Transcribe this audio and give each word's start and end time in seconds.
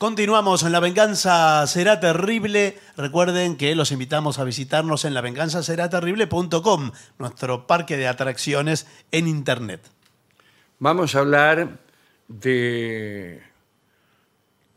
Continuamos 0.00 0.62
en 0.62 0.72
La 0.72 0.80
Venganza 0.80 1.66
Será 1.66 2.00
Terrible. 2.00 2.78
Recuerden 2.96 3.58
que 3.58 3.74
los 3.74 3.92
invitamos 3.92 4.38
a 4.38 4.44
visitarnos 4.44 5.04
en 5.04 5.12
lavenganzaseraterrible.com, 5.12 6.92
nuestro 7.18 7.66
parque 7.66 7.98
de 7.98 8.08
atracciones 8.08 8.86
en 9.12 9.28
Internet. 9.28 9.82
Vamos 10.78 11.14
a 11.14 11.18
hablar 11.18 11.80
de 12.28 13.42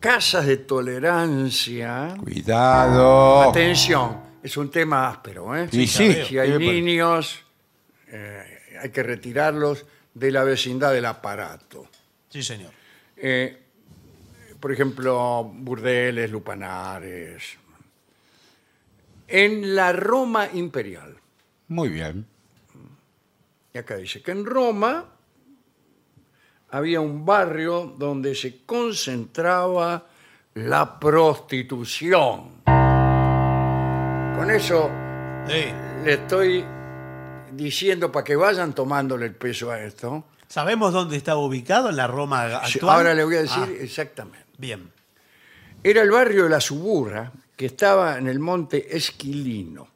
casas 0.02 0.46
de 0.46 0.58
tolerancia. 0.58 2.16
Cuidado. 2.22 3.44
Atención, 3.44 4.20
es 4.44 4.58
un 4.58 4.70
tema 4.70 5.08
áspero, 5.08 5.56
¿eh? 5.56 5.70
Sí, 5.72 5.88
sí. 5.88 6.18
Si 6.28 6.38
hay 6.38 6.60
niños, 6.60 7.40
eh, 8.10 8.60
hay 8.78 8.90
que 8.90 9.04
retirarlos 9.04 9.86
de 10.14 10.32
la 10.32 10.44
vecindad 10.44 10.92
del 10.92 11.06
aparato. 11.06 11.88
Sí, 12.28 12.44
señor. 12.44 12.74
Eh, 13.16 13.63
por 14.64 14.72
ejemplo, 14.72 15.44
burdeles, 15.44 16.32
lupanares. 16.32 17.58
En 19.28 19.76
la 19.76 19.92
Roma 19.92 20.48
imperial. 20.54 21.18
Muy 21.68 21.90
bien. 21.90 22.26
Y 23.74 23.78
acá 23.78 23.98
dice 23.98 24.22
que 24.22 24.32
en 24.32 24.46
Roma 24.46 25.04
había 26.70 27.02
un 27.02 27.26
barrio 27.26 27.94
donde 27.98 28.36
se 28.36 28.64
concentraba 28.66 30.06
la 30.54 30.98
prostitución. 30.98 32.64
Con 32.64 34.50
eso 34.50 34.90
Sí. 35.46 35.66
le 36.06 36.14
estoy 36.14 36.64
diciendo 37.52 38.10
para 38.14 38.24
que 38.24 38.38
vayan 38.38 38.72
tomándole 38.72 39.26
el 39.26 39.36
peso 39.36 39.72
a 39.72 39.82
esto. 39.82 40.24
¿Sabemos 40.48 40.94
dónde 40.94 41.18
estaba 41.18 41.40
ubicado 41.42 41.90
en 41.90 41.98
la 41.98 42.08
Roma 42.08 42.62
Sí, 42.66 42.78
actual? 42.78 42.96
Ahora 42.98 43.14
le 43.14 43.26
voy 43.26 43.36
a 43.36 43.42
decir 43.42 43.64
Ah, 43.68 43.72
exactamente. 43.82 44.44
Bien. 44.64 44.90
Era 45.84 46.02
el 46.02 46.10
barrio 46.12 46.46
de 46.46 46.50
la 46.50 46.62
Suburra, 46.62 47.32
que 47.58 47.66
estaba 47.66 48.18
en 48.18 48.28
el 48.30 48.40
monte 48.40 48.96
Esquilino. 48.96 49.90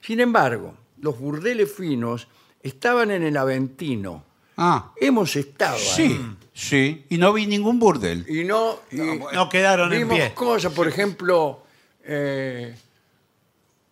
Sin 0.00 0.18
embargo, 0.18 0.74
los 1.00 1.16
burdeles 1.18 1.72
finos 1.72 2.26
estaban 2.60 3.12
en 3.12 3.22
el 3.22 3.36
Aventino. 3.36 4.24
Ah, 4.56 4.90
Hemos 5.00 5.36
estado 5.36 5.76
ahí. 5.76 5.80
sí, 5.94 6.20
sí. 6.52 7.04
Y 7.10 7.18
no 7.18 7.32
vi 7.32 7.46
ningún 7.46 7.78
burdel. 7.78 8.26
Y 8.28 8.42
no, 8.42 8.80
y 8.90 8.96
No 9.32 9.48
quedaron 9.48 9.92
en 9.92 10.00
vimos 10.00 10.16
pie. 10.18 10.34
cosas, 10.34 10.72
por 10.72 10.88
ejemplo, 10.88 11.62
eh, 12.02 12.74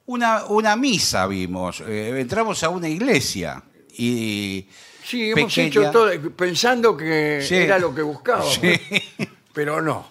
Una, 0.06 0.44
una 0.47 0.75
misa 0.75 1.28
vimos. 1.28 1.80
eh, 1.86 2.19
entramos 2.19 2.62
a 2.64 2.69
una 2.70 2.88
iglesia 2.88 3.62
y. 3.97 4.66
sí, 5.05 5.30
hemos 5.30 5.53
pequeña. 5.55 5.69
hecho 5.69 5.91
todo 5.92 6.10
pensando 6.36 6.97
que 6.97 7.41
Sí. 7.42 7.55
era 7.55 7.78
lo 7.78 7.94
que 7.94 8.03
buscábamos, 8.03 8.55
Sí. 8.55 8.72
pero 9.56 9.80
no. 9.80 10.06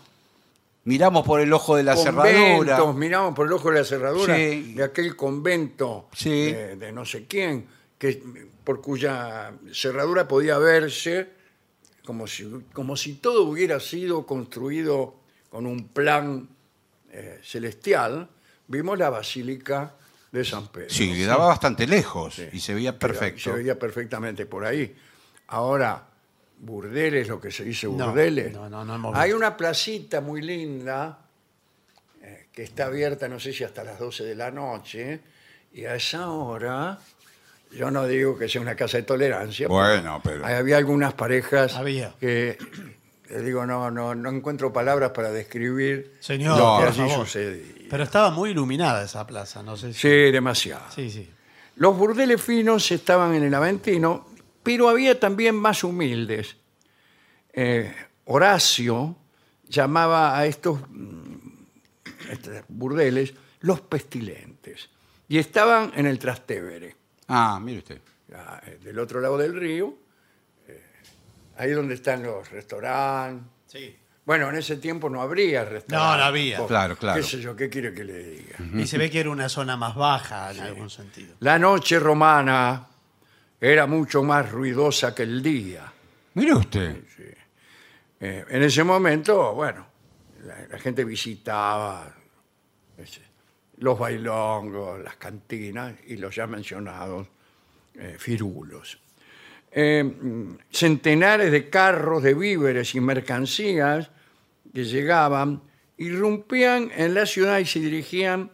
Miramos 0.86 1.24
por 1.24 1.40
el 1.40 1.54
ojo 1.54 1.76
de 1.76 1.84
la 1.84 1.96
cerradura. 1.96 2.78
Conventos, 2.80 2.96
miramos 2.96 3.36
por 3.36 3.46
el 3.46 3.54
ojo 3.54 3.70
de 3.70 3.78
la 3.80 3.86
cerradura 3.86 4.36
Sí. 4.36 4.74
de 4.74 4.84
aquel 4.84 5.16
convento 5.16 6.10
Sí. 6.16 6.52
de, 6.52 6.76
de 6.78 6.92
no 6.92 7.06
sé 7.06 7.28
quién, 7.28 7.68
que, 8.00 8.22
por 8.64 8.82
cuya 8.82 9.54
cerradura 9.72 10.28
podía 10.28 10.58
verse 10.58 11.30
como 12.06 12.26
si, 12.26 12.50
como 12.74 12.98
si 12.98 13.14
todo 13.14 13.44
hubiera 13.44 13.80
sido 13.80 14.26
construido 14.26 15.16
con 15.52 15.68
un 15.68 15.90
plan 15.90 16.50
eh, 17.12 17.40
celestial. 17.44 18.28
Vimos 18.68 18.98
la 18.98 19.12
Basílica 19.12 19.94
de 20.32 20.44
San 20.44 20.68
Pedro. 20.70 20.90
Sí, 20.90 21.14
quedaba 21.14 21.46
bastante 21.46 21.86
lejos 21.86 22.42
y 22.52 22.60
se 22.60 22.74
veía 22.74 22.98
perfecto. 22.98 23.42
Se 23.44 23.52
veía 23.52 23.78
perfectamente 23.78 24.48
por 24.48 24.66
ahí. 24.66 24.96
Ahora, 25.48 26.08
burdeles, 26.66 27.28
lo 27.28 27.40
que 27.40 27.52
se 27.52 27.64
dice 27.64 27.88
No, 27.88 28.08
burdeles. 28.08 28.54
no, 28.54 28.70
no, 28.70 28.84
no 28.84 28.96
hemos 28.96 29.16
Hay 29.18 29.32
una 29.34 29.56
placita 29.56 30.22
muy 30.22 30.42
linda 30.42 31.20
eh, 32.22 32.48
que 32.52 32.64
está 32.64 32.86
abierta, 32.88 33.28
no 33.28 33.40
sé 33.40 33.54
si 33.54 33.64
hasta 33.64 33.84
las 33.84 34.00
12 34.00 34.24
de 34.24 34.36
la 34.36 34.52
noche, 34.52 35.20
y 35.74 35.86
a 35.86 35.96
esa 35.96 36.30
hora, 36.30 36.98
yo 37.72 37.92
no 37.92 38.08
digo 38.08 38.38
que 38.38 38.48
sea 38.50 38.62
una 38.62 38.76
casa 38.76 38.98
de 38.98 39.04
tolerancia. 39.04 39.68
Bueno, 39.68 40.22
pero- 40.24 40.46
ahí 40.46 40.56
Había 40.56 40.78
algunas 40.78 41.14
parejas 41.14 41.76
Había. 41.76 42.14
que, 42.20 42.58
le 43.30 43.42
digo, 43.42 43.66
no, 43.66 43.92
no, 43.92 44.16
no 44.16 44.30
encuentro 44.30 44.72
palabras 44.74 45.12
para 45.12 45.32
describir 45.32 46.16
Señor, 46.20 46.58
lo 46.58 46.78
que 46.80 46.86
por 46.86 46.88
allí 47.04 47.10
favor. 47.12 47.26
sucedía. 47.28 47.74
Pero 47.90 48.04
estaba 48.04 48.32
muy 48.32 48.50
iluminada 48.52 49.04
esa 49.06 49.28
plaza, 49.28 49.62
no 49.62 49.78
sé 49.78 49.94
si... 49.94 50.00
Sí, 50.00 50.32
demasiado. 50.32 50.84
Sí, 50.96 51.10
sí. 51.12 51.30
Los 51.78 51.96
burdeles 51.98 52.42
finos 52.42 52.90
estaban 52.92 53.36
en 53.36 53.44
el 53.44 53.54
Aventino, 53.54 54.28
pero 54.66 54.90
había 54.90 55.18
también 55.20 55.56
más 55.56 55.84
humildes. 55.84 56.58
Eh, 57.54 57.94
Horacio 58.26 59.16
llamaba 59.70 60.38
a 60.38 60.46
estos, 60.48 60.80
mm, 60.90 61.36
estos 62.32 62.52
burdeles 62.68 63.34
los 63.62 63.80
pestilentes 63.82 64.90
y 65.28 65.38
estaban 65.38 65.92
en 65.96 66.08
el 66.08 66.18
Trastevere, 66.20 66.96
Ah, 67.28 67.60
mire 67.62 67.78
usted. 67.80 68.02
ya, 68.28 68.62
eh, 68.66 68.80
del 68.84 68.98
otro 69.00 69.22
lado 69.22 69.38
del 69.38 69.56
río, 69.56 69.96
eh, 70.68 70.84
ahí 71.58 71.72
donde 71.72 71.94
están 71.94 72.24
los 72.24 72.50
restaurantes. 72.52 73.46
Sí. 73.68 73.96
Bueno, 74.26 74.50
en 74.50 74.56
ese 74.56 74.78
tiempo 74.78 75.08
no 75.10 75.22
habría 75.22 75.64
restaurantes. 75.66 75.92
No, 75.94 76.18
no 76.18 76.24
había. 76.24 76.66
Claro, 76.66 76.96
claro. 76.98 77.22
¿Qué 77.22 77.28
sé 77.28 77.40
yo? 77.40 77.56
¿Qué 77.56 77.70
quiere 77.70 77.94
que 77.94 78.04
le 78.04 78.24
diga? 78.24 78.58
Y 78.74 78.88
se 78.88 78.98
ve 78.98 79.12
que 79.12 79.20
era 79.20 79.30
una 79.30 79.48
zona 79.50 79.78
más 79.78 79.94
baja 79.96 80.52
en 80.52 80.62
algún 80.62 80.90
sentido. 80.90 81.36
La 81.42 81.60
noche 81.60 82.00
romana 82.00 82.88
era 83.60 83.86
mucho 83.86 84.24
más 84.24 84.52
ruidosa 84.52 85.14
que 85.14 85.24
el 85.24 85.42
día. 85.42 85.92
Mire 86.34 86.54
usted. 86.54 87.04
Eh, 88.20 88.46
en 88.50 88.64
ese 88.64 88.84
momento, 88.84 89.54
bueno, 89.54 89.86
la, 90.44 90.68
la 90.68 90.80
gente 90.80 91.04
visitaba 91.04 92.14
ese, 92.98 93.22
los 93.78 94.00
bailongos, 94.00 95.02
las 95.04 95.16
cantinas 95.18 95.94
y 96.08 96.18
los 96.18 96.36
ya 96.36 96.48
mencionados 96.48 97.28
eh, 97.96 98.16
firulos. 98.18 99.00
Eh, 99.72 100.58
centenares 100.72 101.52
de 101.52 101.70
carros 101.70 102.24
de 102.24 102.34
víveres 102.34 102.96
y 102.96 103.02
mercancías 103.02 104.10
que 104.74 104.86
llegaban 104.86 105.62
irrumpían 105.98 106.92
en 106.96 107.14
la 107.14 107.26
ciudad 107.26 107.60
y 107.60 107.66
se 107.66 107.80
dirigían 107.80 108.52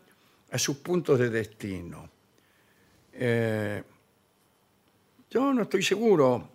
a 0.52 0.58
sus 0.58 0.78
puntos 0.78 1.20
de 1.20 1.30
destino. 1.30 2.10
Eh, 3.14 3.84
yo 5.32 5.54
no 5.54 5.64
estoy 5.64 5.82
seguro 5.82 6.50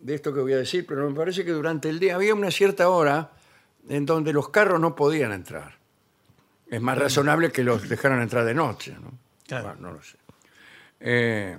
de 0.00 0.14
esto 0.14 0.34
que 0.34 0.40
voy 0.40 0.52
a 0.52 0.58
decir, 0.58 0.84
pero 0.86 1.08
me 1.08 1.16
parece 1.16 1.44
que 1.44 1.52
durante 1.52 1.88
el 1.88 1.98
día 1.98 2.16
había 2.16 2.34
una 2.34 2.50
cierta 2.50 2.88
hora 2.90 3.32
en 3.88 4.04
donde 4.04 4.32
los 4.32 4.50
carros 4.50 4.78
no 4.78 4.94
podían 4.94 5.32
entrar. 5.32 5.76
Es 6.68 6.80
más 6.80 6.98
razonable 6.98 7.50
que 7.50 7.64
los 7.64 7.88
dejaran 7.88 8.20
entrar 8.20 8.44
de 8.44 8.54
noche, 8.54 8.94
¿no? 9.00 9.12
Claro. 9.46 9.68
Bueno, 9.68 9.80
no 9.80 9.92
lo 9.94 10.02
sé. 10.02 10.16
Eh, 11.00 11.58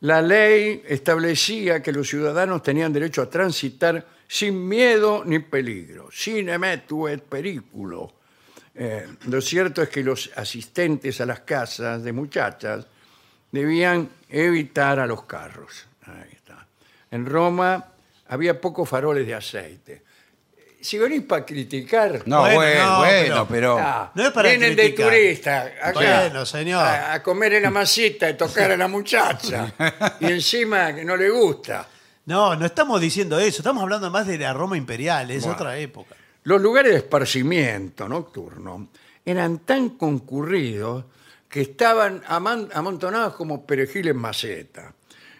la 0.00 0.22
ley 0.22 0.82
establecía 0.86 1.82
que 1.82 1.92
los 1.92 2.08
ciudadanos 2.08 2.62
tenían 2.62 2.92
derecho 2.92 3.22
a 3.22 3.28
transitar 3.28 4.06
sin 4.26 4.66
miedo 4.66 5.24
ni 5.24 5.40
peligro, 5.40 6.08
sin 6.12 6.48
emetu 6.48 7.08
et 7.08 7.22
periculo. 7.22 8.12
Eh, 8.74 9.06
lo 9.26 9.40
cierto 9.40 9.82
es 9.82 9.88
que 9.88 10.02
los 10.02 10.30
asistentes 10.36 11.20
a 11.20 11.26
las 11.26 11.40
casas 11.40 12.02
de 12.02 12.12
muchachas 12.12 12.86
debían 13.52 14.08
evitar 14.28 14.98
a 15.00 15.06
los 15.06 15.24
carros. 15.24 15.86
Ahí 16.06 16.30
está. 16.34 16.66
En 17.10 17.26
Roma 17.26 17.86
había 18.28 18.60
pocos 18.60 18.88
faroles 18.88 19.26
de 19.26 19.34
aceite. 19.34 20.02
Si 20.80 20.96
venís 20.96 21.22
para 21.24 21.44
criticar, 21.44 22.22
No, 22.26 22.40
Bueno, 22.40 22.54
bueno, 22.56 22.84
no, 22.86 22.98
bueno, 22.98 23.22
pero- 23.34 23.46
pero. 23.48 23.78
ah, 23.78 24.12
no 24.14 24.22
es 24.26 24.30
para 24.30 24.48
vienen 24.48 24.74
criticar. 24.74 25.10
de 25.10 25.18
turista 25.18 25.62
acá 25.82 25.92
Bueno, 25.92 26.46
señor. 26.46 26.82
A, 26.82 27.12
a 27.12 27.22
comer 27.22 27.52
en 27.54 27.64
la 27.64 27.70
masita 27.70 28.30
y 28.30 28.34
tocar 28.34 28.70
a 28.70 28.76
la 28.78 28.88
muchacha. 28.88 29.74
y 30.20 30.26
encima 30.26 30.94
que 30.94 31.04
no 31.04 31.16
le 31.16 31.28
gusta. 31.28 31.86
No, 32.24 32.56
no 32.56 32.64
estamos 32.64 32.98
diciendo 32.98 33.38
eso. 33.38 33.58
Estamos 33.58 33.82
hablando 33.82 34.10
más 34.10 34.26
de 34.26 34.38
la 34.38 34.54
Roma 34.54 34.76
imperial. 34.78 35.30
Es 35.30 35.42
Bueno. 35.42 35.56
otra 35.56 35.76
época. 35.76 36.14
Los 36.44 36.62
lugares 36.62 36.92
de 36.92 36.98
esparcimiento 36.98 38.08
nocturno 38.08 38.88
eran 39.22 39.58
tan 39.58 39.90
concurridos 39.90 41.04
que 41.50 41.60
estaban 41.62 42.22
amontonados 42.26 43.34
como 43.34 43.66
perejil 43.66 44.08
en 44.08 44.16
maceta. 44.16 44.94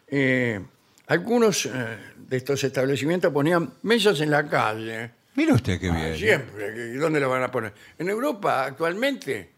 Eh, 0.08 0.60
algunos 1.06 1.66
eh, 1.66 1.70
de 2.18 2.36
estos 2.36 2.62
establecimientos 2.64 3.32
ponían 3.32 3.74
mesas 3.82 4.20
en 4.20 4.30
la 4.30 4.46
calle. 4.48 5.12
Mire 5.36 5.52
usted 5.52 5.80
qué 5.80 5.88
Ah, 5.88 5.94
bien. 5.94 6.16
siempre. 6.16 6.90
¿Y 6.92 6.96
dónde 6.96 7.20
lo 7.20 7.30
van 7.30 7.44
a 7.44 7.50
poner? 7.50 7.72
En 7.96 8.08
Europa 8.10 8.64
actualmente 8.64 9.52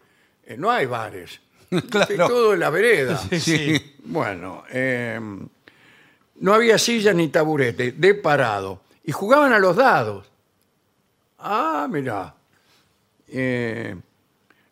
eh, 0.45 0.55
no 0.57 0.71
hay 0.71 0.85
bares. 0.85 1.39
Claro. 1.89 2.27
Todo 2.27 2.53
en 2.53 2.59
la 2.59 2.69
vereda. 2.69 3.17
Sí, 3.17 3.39
sí. 3.39 3.95
Bueno, 4.03 4.63
eh, 4.69 5.19
no 6.35 6.53
había 6.53 6.77
sillas 6.77 7.15
ni 7.15 7.29
taburete, 7.29 7.93
de 7.93 8.13
parado. 8.13 8.83
Y 9.03 9.11
jugaban 9.11 9.53
a 9.53 9.57
los 9.59 9.75
dados. 9.75 10.29
Ah, 11.39 11.87
mira. 11.89 12.35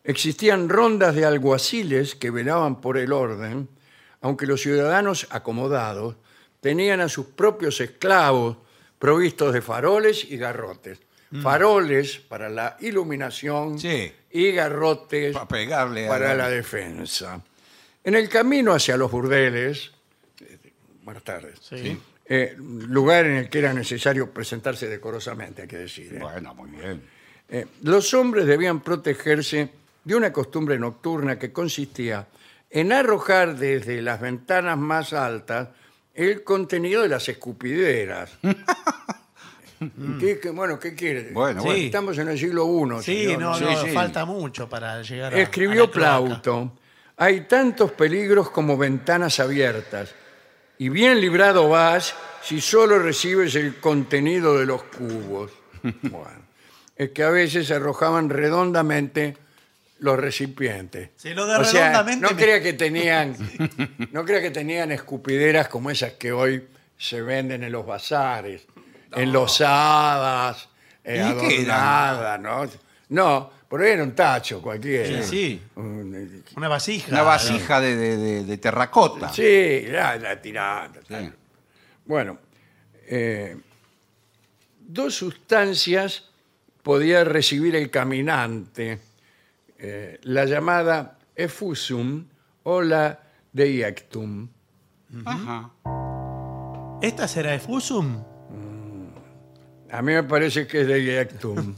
Existían 0.04 0.68
rondas 0.68 1.14
de 1.14 1.24
alguaciles 1.24 2.14
que 2.14 2.30
velaban 2.30 2.80
por 2.80 2.98
el 2.98 3.12
orden, 3.12 3.68
aunque 4.20 4.46
los 4.46 4.60
ciudadanos 4.62 5.26
acomodados 5.30 6.16
tenían 6.60 7.00
a 7.00 7.08
sus 7.08 7.26
propios 7.26 7.80
esclavos 7.80 8.56
provistos 8.98 9.52
de 9.52 9.62
faroles 9.62 10.24
y 10.30 10.36
garrotes. 10.36 10.98
faroles 11.42 12.18
para 12.18 12.50
la 12.50 12.76
iluminación 12.80 13.78
Sí. 13.78 14.12
y 14.30 14.52
garrotes 14.52 15.32
Pa' 15.34 15.48
pegarle 15.48 16.06
para 16.06 16.28
la- 16.28 16.44
la 16.44 16.50
defensa. 16.50 17.42
En 18.04 18.14
el 18.14 18.28
camino 18.28 18.74
hacia 18.74 18.98
los 18.98 19.10
burdeles, 19.10 19.92
eh, 20.42 20.58
buenas 21.02 21.22
tardes, 21.24 21.58
Sí. 21.62 21.98
eh, 22.26 22.54
lugar 22.58 23.24
en 23.24 23.36
el 23.36 23.48
que 23.48 23.60
era 23.60 23.72
necesario 23.72 24.30
presentarse 24.30 24.86
decorosamente, 24.88 25.62
hay 25.62 25.68
que 25.68 25.78
decir. 25.78 26.12
¿eh? 26.16 26.18
Bueno, 26.20 26.54
muy 26.54 26.68
bien. 26.68 27.02
Eh, 27.48 27.64
los 27.82 28.12
hombres 28.12 28.44
debían 28.46 28.80
protegerse 28.82 29.70
de 30.04 30.14
una 30.16 30.32
costumbre 30.32 30.78
nocturna 30.78 31.38
que 31.38 31.52
consistía 31.52 32.26
en 32.70 32.92
arrojar 32.92 33.56
desde 33.56 34.00
las 34.02 34.20
ventanas 34.20 34.78
más 34.78 35.12
altas 35.12 35.68
el 36.14 36.42
contenido 36.44 37.02
de 37.02 37.08
las 37.08 37.28
escupideras. 37.28 38.30
¿Qué, 40.20 40.38
qué- 40.38 40.50
bueno, 40.50 40.78
¿qué 40.78 40.94
quiere? 40.94 41.30
Bueno, 41.32 41.60
Sí. 41.62 41.66
bueno. 41.66 41.82
Estamos 41.84 42.18
en 42.18 42.28
el 42.28 42.38
siglo 42.38 42.66
I. 42.66 43.02
Sí, 43.02 43.24
señor, 43.24 43.40
no, 43.40 43.54
Sí, 43.58 43.64
no, 43.64 43.82
sí. 43.84 43.90
falta 43.90 44.24
mucho 44.24 44.68
para 44.68 45.02
llegar 45.02 45.34
a. 45.34 45.38
Escribió 45.40 45.84
a 45.84 45.86
la 45.86 45.92
cloaca. 45.92 46.18
Plauto, 46.42 46.72
hay 47.16 47.40
tantos 47.42 47.90
peligros 47.92 48.50
como 48.50 48.76
ventanas 48.76 49.40
abiertas, 49.40 50.14
y 50.78 50.88
bien 50.88 51.20
librado 51.20 51.68
vas 51.68 52.14
si 52.42 52.60
solo 52.60 52.98
recibes 53.00 53.54
el 53.56 53.76
contenido 53.80 54.56
de 54.58 54.66
los 54.66 54.82
cubos. 54.84 55.50
Bueno, 56.02 56.42
es 56.94 57.10
que 57.10 57.24
a 57.24 57.30
veces 57.30 57.66
se 57.66 57.74
arrojaban 57.74 58.30
redondamente 58.30 59.36
los 60.02 60.18
recipientes. 60.18 61.10
Sí, 61.16 61.32
lo 61.32 61.46
de 61.46 61.56
o 61.56 61.64
sea, 61.64 61.88
redondamente 61.88 62.22
no 62.26 62.30
me- 62.36 62.42
crea 62.42 62.60
que 62.60 62.72
tenían, 62.74 63.34
no 64.12 64.24
crea 64.24 64.40
que 64.42 64.50
tenían 64.50 64.92
escupideras 64.92 65.68
como 65.68 65.90
esas 65.90 66.12
que 66.12 66.30
hoy 66.32 66.66
se 66.98 67.22
venden 67.22 67.62
en 67.64 67.72
los 67.72 67.86
bazares, 67.86 68.66
enlosadas, 69.14 70.68
eh, 71.04 71.24
¿Y 71.36 71.38
qué 71.48 71.62
eran? 71.62 71.80
adornadas, 71.80 72.40
¿no? 72.40 72.82
No, 73.08 73.50
por 73.68 73.82
ahí 73.82 73.90
era 73.92 74.02
un 74.02 74.14
tacho 74.14 74.60
cualquiera. 74.62 75.22
Sí, 75.22 75.28
sí. 75.28 75.62
Un- 75.76 76.14
eh, 76.14 76.42
Una 76.56 76.68
vasija. 76.68 77.08
Una 77.10 77.22
vasija 77.22 77.80
de, 77.80 77.96
de- 77.96 78.16
de- 78.16 78.44
de 78.44 78.58
terracota. 78.58 79.28
Sí, 79.32 79.82
la, 79.88 80.16
la 80.16 80.40
tirada. 80.40 80.90
Sí. 81.08 81.30
Bueno, 82.04 82.38
eh, 83.08 83.56
dos 84.80 85.14
sustancias 85.14 86.28
podía 86.82 87.24
recibir 87.24 87.76
el 87.76 87.90
caminante, 87.90 88.98
eh, 89.84 90.20
la 90.22 90.44
llamada 90.44 91.18
effusum 91.34 92.24
o 92.62 92.82
la 92.82 93.18
deiectum. 93.52 94.48
Ajá. 95.24 95.72
¿Esta 97.02 97.26
será 97.26 97.52
efusum? 97.52 98.22
A 99.90 100.00
mí 100.00 100.12
me 100.12 100.22
parece 100.22 100.68
que 100.68 100.82
es 100.82 100.86
deiectum. 100.86 101.74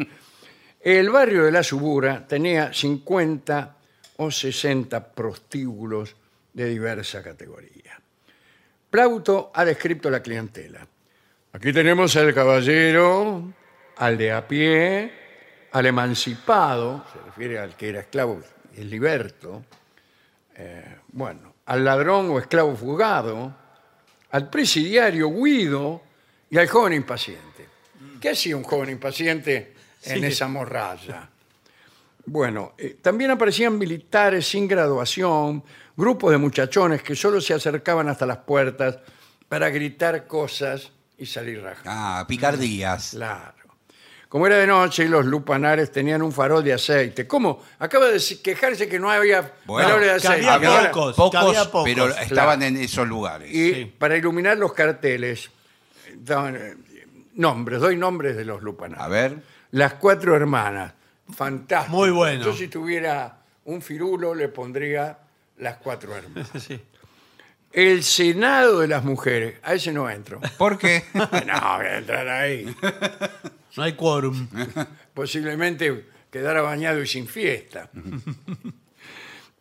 el 0.80 1.10
barrio 1.10 1.44
de 1.44 1.52
la 1.52 1.62
Subura 1.62 2.26
tenía 2.26 2.72
50 2.72 3.76
o 4.16 4.30
60 4.30 5.12
prostíbulos 5.12 6.16
de 6.54 6.70
diversa 6.70 7.22
categoría. 7.22 8.00
Plauto 8.88 9.52
ha 9.54 9.62
descrito 9.66 10.08
la 10.08 10.22
clientela. 10.22 10.88
Aquí 11.52 11.70
tenemos 11.70 12.16
al 12.16 12.32
caballero, 12.32 13.52
al 13.96 14.16
de 14.16 14.32
a 14.32 14.48
pie, 14.48 15.25
al 15.76 15.84
emancipado, 15.84 17.04
se 17.12 17.20
refiere 17.20 17.58
al 17.58 17.76
que 17.76 17.90
era 17.90 18.00
esclavo, 18.00 18.40
el 18.74 18.88
liberto, 18.88 19.62
eh, 20.54 21.00
bueno, 21.08 21.52
al 21.66 21.84
ladrón 21.84 22.30
o 22.30 22.38
esclavo 22.38 22.74
fugado, 22.74 23.54
al 24.30 24.48
presidiario 24.48 25.28
Guido 25.30 26.00
y 26.48 26.56
al 26.56 26.66
joven 26.66 26.94
impaciente. 26.94 27.68
¿Qué 28.18 28.30
hacía 28.30 28.56
un 28.56 28.62
joven 28.64 28.88
impaciente 28.88 29.74
en 30.04 30.20
Sí. 30.20 30.24
esa 30.24 30.48
morralla? 30.48 31.28
Bueno, 32.24 32.72
eh, 32.78 32.96
también 33.02 33.32
aparecían 33.32 33.76
militares 33.76 34.48
sin 34.48 34.66
graduación, 34.66 35.62
grupos 35.94 36.30
de 36.30 36.38
muchachones 36.38 37.02
que 37.02 37.14
solo 37.14 37.38
se 37.38 37.52
acercaban 37.52 38.08
hasta 38.08 38.24
las 38.24 38.38
puertas 38.38 38.96
para 39.46 39.68
gritar 39.68 40.26
cosas 40.26 40.90
y 41.18 41.26
salir 41.26 41.60
rajados. 41.62 41.84
Ah, 41.86 42.24
picardías. 42.26 43.10
Claro. 43.10 43.65
Como 44.36 44.48
era 44.48 44.58
de 44.58 44.66
noche, 44.66 45.08
los 45.08 45.24
lupanares 45.24 45.90
tenían 45.90 46.20
un 46.20 46.30
farol 46.30 46.62
de 46.62 46.74
aceite. 46.74 47.26
¿Cómo? 47.26 47.62
Acaba 47.78 48.08
de 48.08 48.20
quejarse 48.42 48.86
que 48.86 48.98
no 48.98 49.10
había 49.10 49.50
Bueno, 49.64 49.88
faroles 49.88 50.12
de 50.12 50.20
que 50.20 50.28
aceite. 50.28 50.46
había 50.50 50.68
ahora- 50.76 50.90
pocos. 50.90 51.16
Pocos, 51.16 51.30
que 51.30 51.36
había 51.38 51.64
pocos, 51.64 51.84
pero 51.84 52.04
claro. 52.08 52.22
estaban 52.22 52.62
en 52.62 52.76
esos 52.76 53.08
lugares. 53.08 53.50
Y 53.50 53.72
Sí. 53.72 53.94
para 53.98 54.14
iluminar 54.14 54.58
los 54.58 54.74
carteles, 54.74 55.48
daban, 56.16 56.54
eh, 56.54 56.74
nombres, 57.32 57.80
doy 57.80 57.96
nombres 57.96 58.36
de 58.36 58.44
los 58.44 58.60
lupanares. 58.60 59.02
A 59.02 59.08
ver. 59.08 59.38
Las 59.70 59.94
cuatro 59.94 60.36
hermanas. 60.36 60.92
Fantástico. 61.34 61.96
Muy 61.96 62.10
bueno. 62.10 62.44
Yo 62.44 62.52
si 62.52 62.68
tuviera 62.68 63.38
un 63.64 63.80
firulo 63.80 64.34
le 64.34 64.48
pondría 64.48 65.16
las 65.56 65.78
cuatro 65.78 66.14
hermanas. 66.14 66.50
Sí. 66.68 66.78
El 67.72 68.04
Senado 68.04 68.80
de 68.80 68.88
las 68.88 69.02
Mujeres. 69.02 69.54
A 69.62 69.72
ese 69.72 69.92
no 69.92 70.10
entro. 70.10 70.40
¿Por 70.58 70.76
qué? 70.76 71.04
no, 71.14 71.20
voy 71.24 71.86
a 71.86 71.96
entrar 71.96 72.28
ahí. 72.28 72.76
No 73.76 73.82
hay 73.82 73.92
quórum. 73.92 74.48
Posiblemente 75.14 76.06
quedara 76.30 76.62
bañado 76.62 77.02
y 77.02 77.06
sin 77.06 77.26
fiesta. 77.26 77.90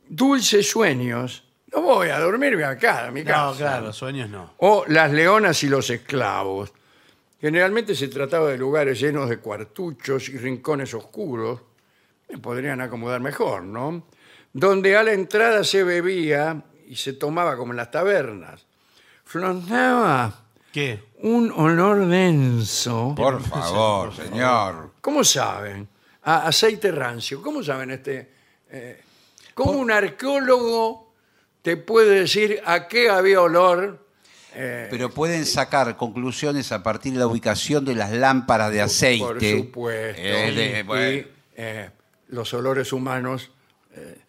Dulces 0.07 0.69
sueños. 0.69 1.44
No 1.73 1.81
voy 1.81 2.09
a 2.09 2.19
dormirme 2.19 2.63
acá, 2.63 3.07
a 3.07 3.12
mi 3.12 3.23
casa. 3.23 3.51
No, 3.51 3.56
claro, 3.57 3.94
sueños 3.94 4.29
no. 4.29 4.53
O 4.57 4.85
las 4.88 5.12
leonas 5.12 5.62
y 5.63 5.67
los 5.67 5.89
esclavos. 5.89 6.71
Generalmente 7.41 7.95
se 7.95 8.07
trataba 8.07 8.50
de 8.50 8.57
lugares 8.57 9.00
llenos 9.00 9.29
de 9.29 9.39
cuartuchos 9.39 10.29
y 10.29 10.38
rincones 10.38 10.94
oscuros. 10.94 11.62
Me 12.29 12.38
podrían 12.38 12.79
acomodar 12.79 13.19
mejor, 13.19 13.63
¿no? 13.63 14.07
Donde 14.53 14.95
a 14.95 15.03
la 15.03 15.12
entrada 15.12 15.63
se 15.65 15.83
bebía 15.83 16.63
y 16.88 16.95
se 16.95 17.13
tomaba 17.13 17.57
como 17.57 17.73
en 17.73 17.77
las 17.77 17.91
tabernas. 17.91 18.65
Flotaba 19.25 20.44
¿Qué? 20.75 21.00
un 21.22 21.54
olor 21.54 22.06
denso. 22.06 23.13
Por 23.16 23.42
favor, 23.42 24.13
señor. 24.13 24.92
¿Cómo 25.00 25.24
saben? 25.24 25.88
A 26.24 26.48
aceite 26.48 26.92
rancio. 26.92 27.42
¿Cómo 27.42 27.63
saben 27.63 27.92
este? 27.92 28.30
eh, 28.69 29.01
¿Cómo 29.54 29.72
un 29.72 29.89
arqueólogo 29.89 31.13
te 31.62 31.77
puede 31.77 32.19
decir 32.19 32.60
a 32.66 32.89
qué 32.89 33.10
había 33.10 33.39
olor? 33.42 34.06
eh, 34.54 34.88
Pero 34.92 35.10
pueden 35.12 35.45
sacar 35.45 35.95
conclusiones 35.95 36.74
a 36.74 36.83
partir 36.83 37.13
de 37.13 37.19
la 37.19 37.27
ubicación 37.27 37.86
de 37.86 37.95
las 37.95 38.12
lámparas 38.12 38.69
de 38.74 38.81
aceite. 38.81 39.24
Por 39.25 39.42
supuesto. 39.42 40.22
Eh, 40.22 40.51
de- 40.51 40.80
y 40.80 40.83
bueno, 40.83 41.27
eh, 41.55 41.89
los 42.27 42.53
olores 42.53 42.91
humanos 42.91 43.50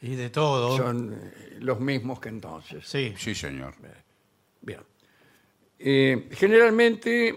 Y 0.00 0.14
de 0.14 0.30
todo. 0.30 0.76
son 0.76 1.12
eh, 1.12 1.56
los 1.58 1.80
mismos 1.80 2.20
que 2.20 2.28
entonces. 2.28 2.86
Sí. 2.86 3.14
sí, 3.18 3.34
señor. 3.34 3.74
Bien. 4.60 4.78
Eh, 5.78 6.28
generalmente 6.32 7.28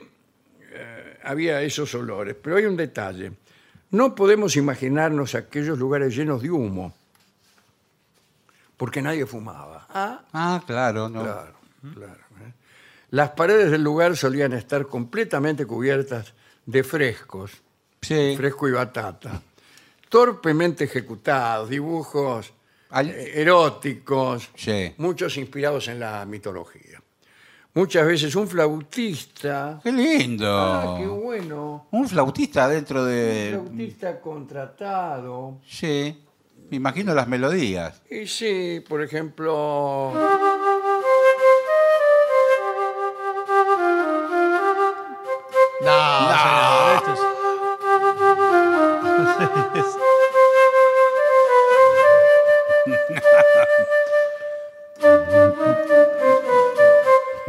eh, 0.71 1.17
había 1.23 1.61
esos 1.61 1.93
olores, 1.95 2.35
pero 2.41 2.55
hay 2.57 2.65
un 2.65 2.77
detalle. 2.77 3.31
No 3.91 4.13
podemos 4.15 4.55
imaginarnos 4.55 5.35
aquellos 5.35 5.77
lugares 5.79 6.15
llenos 6.15 6.41
de 6.41 6.51
humo, 6.51 6.93
porque 8.77 9.01
nadie 9.01 9.25
fumaba. 9.25 9.87
Ah, 9.89 10.23
Ah, 10.31 10.63
claro, 10.65 11.09
no. 11.09 11.23
claro, 11.23 11.53
claro. 11.95 12.13
¿eh? 12.45 12.53
Las 13.11 13.31
paredes 13.31 13.71
del 13.71 13.83
lugar 13.83 14.15
solían 14.15 14.53
estar 14.53 14.85
completamente 14.87 15.65
cubiertas 15.65 16.33
de 16.65 16.83
frescos, 16.83 17.51
Sí. 18.01 18.35
fresco 18.37 18.67
y 18.69 18.71
batata, 18.71 19.41
torpemente 20.07 20.85
ejecutados, 20.85 21.69
dibujos 21.69 22.53
Al- 22.91 23.09
eróticos, 23.09 24.49
Sí. 24.55 24.93
muchos 24.97 25.35
inspirados 25.37 25.87
en 25.89 25.99
la 25.99 26.25
mitología. 26.25 27.01
Muchas 27.73 28.05
veces 28.05 28.35
un 28.35 28.47
flautista, 28.47 29.79
Qué 29.83 29.91
lindo. 29.91 30.47
ah, 30.49 30.95
qué 30.99 31.05
bueno, 31.07 31.85
Un 31.91 32.07
flautista 32.09 32.67
dentro 32.67 33.03
un 33.03 33.09
de. 33.09 33.49
flautista 33.51 34.19
contratado. 34.19 35.59
Sí. 35.67 36.25
Me 36.69 36.77
imagino 36.77 37.13
las 37.15 37.27
melodías. 37.27 38.01
Y 38.09 38.27
sí, 38.27 38.83
por 38.87 39.01
ejemplo, 39.01 40.13
No, 45.81 46.37
señor, 46.43 46.95
esto 46.97 47.13
es- 47.13 47.28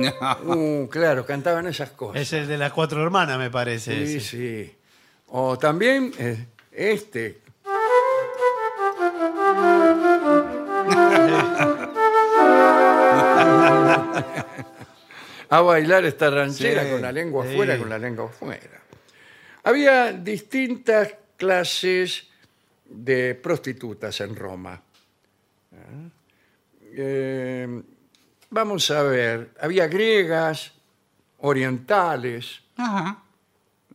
uh, 0.45 0.88
claro, 0.88 1.25
cantaban 1.26 1.66
esas 1.66 1.90
cosas. 1.90 2.23
es 2.23 2.33
el 2.33 2.47
de 2.49 2.59
las 2.59 2.73
cuatro 2.73 3.02
hermanas, 3.02 3.38
me 3.38 3.50
parece. 3.50 4.07
Sí, 4.07 4.16
ese. 4.16 4.21
sí. 4.21 4.76
O 5.28 5.59
también 5.59 6.12
eh, 6.19 6.47
este. 6.73 7.38
A 15.50 15.61
bailar 15.62 16.04
esta 16.04 16.30
ranchera 16.30 16.85
Sí, 16.85 16.90
con 16.90 17.02
la 17.02 17.11
lengua 17.12 17.45
sí. 17.45 17.52
afuera, 17.52 17.78
con 17.78 17.88
la 17.88 17.99
lengua 17.99 18.26
afuera. 18.26 18.80
Había 19.64 20.12
distintas 20.12 21.14
clases 21.37 22.28
de 22.85 23.35
prostitutas 23.35 24.21
en 24.21 24.37
Roma. 24.37 24.80
¿Ah? 25.73 26.09
Eh, 26.92 27.83
vamos 28.50 28.90
a 28.90 29.02
ver, 29.02 29.52
había 29.61 29.87
griegas, 29.88 30.73
orientales, 31.38 32.61
Ajá. 32.76 33.23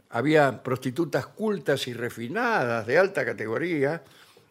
había 0.09 0.63
prostitutas 0.63 1.27
cultas 1.27 1.87
y 1.87 1.93
refinadas 1.93 2.85
de 2.87 2.97
alta 2.97 3.23
categoría, 3.25 4.03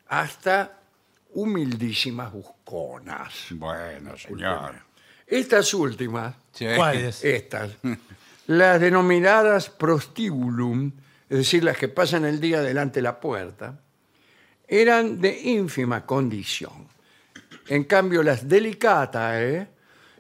hasta 0.08 0.78
humildísimas 1.32 2.32
busconas. 2.32 3.32
Bueno, 3.50 4.16
señor. 4.16 4.74
Estas 5.26 5.72
últimas, 5.74 6.34
Sí. 6.52 6.66
¿Cuáles? 6.76 7.24
estas, 7.24 7.72
las 8.46 8.80
denominadas 8.80 9.68
prostibulum, 9.70 10.92
es 11.28 11.38
decir, 11.38 11.64
las 11.64 11.76
que 11.76 11.88
pasan 11.88 12.24
el 12.24 12.40
día 12.40 12.60
delante 12.60 13.00
de 13.00 13.02
la 13.02 13.18
puerta, 13.18 13.80
eran 14.68 15.20
de 15.20 15.40
ínfima 15.40 16.06
condición. 16.06 16.86
En 17.68 17.84
cambio, 17.84 18.22
las 18.22 18.46
delicatae 18.48 19.66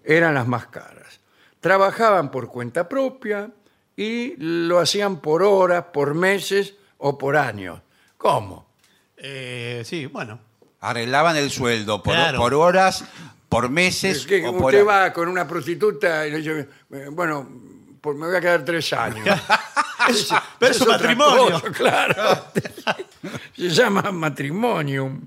eran 0.04 0.34
las 0.34 0.46
más 0.46 0.66
caras. 0.66 1.20
Trabajaban 1.60 2.30
por 2.30 2.48
cuenta 2.48 2.88
propia 2.88 3.50
y 3.96 4.34
lo 4.38 4.78
hacían 4.80 5.20
por 5.20 5.42
horas, 5.42 5.84
por 5.92 6.14
meses 6.14 6.74
o 6.98 7.16
por 7.18 7.36
años. 7.36 7.80
¿Cómo? 8.18 8.66
Eh, 9.16 9.82
sí, 9.84 10.06
bueno. 10.06 10.38
Arreglaban 10.80 11.36
el 11.36 11.50
sueldo 11.50 12.02
por, 12.02 12.14
Claro. 12.14 12.38
por 12.38 12.52
horas, 12.54 13.04
por 13.48 13.70
meses 13.70 14.18
Es 14.18 14.26
que 14.26 14.46
o 14.46 14.52
por 14.56 14.74
usted 14.74 14.86
va 14.86 15.12
con 15.12 15.28
una 15.28 15.46
prostituta 15.48 16.26
y 16.26 16.30
le 16.32 16.38
dice, 16.38 16.68
eh, 16.92 17.08
bueno, 17.10 17.48
pues 18.00 18.16
me 18.18 18.26
voy 18.26 18.36
a 18.36 18.40
quedar 18.40 18.64
tres 18.64 18.92
años. 18.92 19.24
Pero 20.58 20.72
es 20.72 20.80
un 20.82 20.88
otra 20.92 21.14
matrimonio. 21.14 21.60
cosa, 21.60 21.72
claro. 21.72 22.44
Se 23.56 23.68
llama 23.70 24.12
matrimonio. 24.12 25.20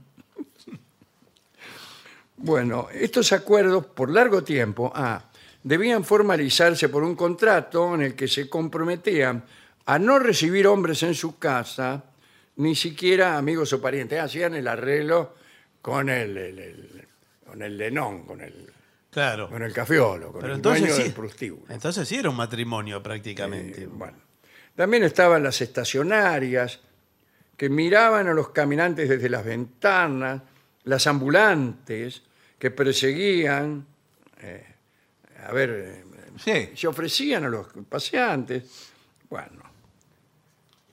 Bueno, 2.37 2.87
estos 2.93 3.31
acuerdos 3.33 3.85
por 3.87 4.11
largo 4.11 4.43
tiempo 4.43 4.91
ah, 4.95 5.23
debían 5.63 6.03
formalizarse 6.03 6.87
por 6.89 7.03
un 7.03 7.15
contrato 7.15 7.95
en 7.95 8.01
el 8.03 8.15
que 8.15 8.27
se 8.27 8.47
comprometían 8.49 9.43
a 9.85 9.97
no 9.99 10.19
recibir 10.19 10.67
hombres 10.67 11.01
en 11.03 11.15
su 11.15 11.37
casa, 11.39 12.03
ni 12.57 12.75
siquiera 12.75 13.37
amigos 13.37 13.73
o 13.73 13.81
parientes. 13.81 14.19
Hacían 14.19 14.53
el 14.55 14.67
arreglo 14.67 15.35
con 15.81 16.09
el, 16.09 16.37
el- 16.37 16.59
el- 16.59 17.07
con 17.45 17.61
el 17.61 17.77
lenón, 17.77 18.23
con 18.25 18.41
el, 18.41 18.71
Claro. 19.09 19.49
con 19.49 19.63
el 19.63 19.71
cafeolo, 19.73 20.31
con 20.33 20.41
Pero 20.41 20.53
el 20.53 20.57
entonces 20.57 20.81
dueño 20.81 20.95
sí. 20.95 21.03
del 21.03 21.13
prostíbulo. 21.13 21.65
Entonces 21.73 22.07
sí 22.07 22.17
era 22.17 22.29
un 22.29 22.35
matrimonio 22.35 23.01
prácticamente. 23.01 23.83
Eh, 23.83 23.89
bueno. 23.89 24.17
También 24.75 25.03
estaban 25.03 25.41
las 25.41 25.59
estacionarias 25.61 26.81
que 27.55 27.69
miraban 27.69 28.27
a 28.27 28.33
los 28.33 28.49
caminantes 28.49 29.09
desde 29.09 29.29
las 29.29 29.43
ventanas, 29.45 30.41
las 30.83 31.07
ambulantes 31.07 32.21
que 32.59 32.71
perseguían, 32.71 33.85
eh, 34.41 34.65
a 35.47 35.51
ver, 35.51 35.69
eh, 35.69 36.03
Sí. 36.37 36.69
se 36.75 36.87
ofrecían 36.87 37.45
a 37.45 37.49
los 37.49 37.67
paseantes. 37.89 38.63
Bueno, 39.29 39.63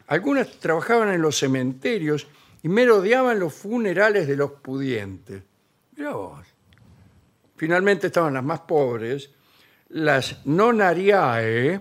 algunas 0.07 0.51
trabajaban 0.59 1.11
en 1.11 1.21
los 1.23 1.39
cementerios 1.39 2.27
y 2.63 2.69
merodeaban 2.69 3.39
los 3.39 3.53
funerales 3.55 4.27
de 4.27 4.37
los 4.37 4.53
pudientes. 4.53 5.43
Mirá 5.97 6.13
vos. 6.15 6.47
Finalmente 7.57 8.09
estaban 8.09 8.35
las 8.35 8.43
más 8.45 8.61
pobres, 8.61 9.31
las 9.91 10.45
nonariae 10.47 11.81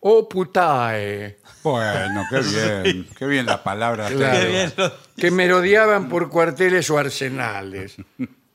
o 0.00 0.28
putae, 0.28 1.38
Bueno, 1.62 2.24
qué 2.30 2.40
bien. 2.82 3.08
Qué 3.16 3.26
bien 3.26 3.46
las 3.46 3.58
palabras. 3.60 4.10
Claro. 4.12 4.38
Qué 4.40 4.46
bien 4.48 4.72
lo- 4.76 4.92
que 5.16 5.30
merodeaban 5.30 6.08
por 6.08 6.28
cuarteles 6.30 6.88
o 6.90 6.98
arsenales. 6.98 7.96